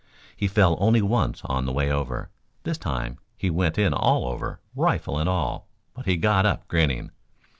[0.35, 2.31] He fell only once on the way over.
[2.63, 7.11] This time he went in all over, rifle and all, but he got up grinning.